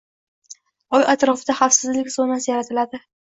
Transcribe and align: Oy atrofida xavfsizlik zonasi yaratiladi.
Oy 0.99 1.05
atrofida 1.13 1.57
xavfsizlik 1.61 2.11
zonasi 2.17 2.53
yaratiladi. 2.53 3.05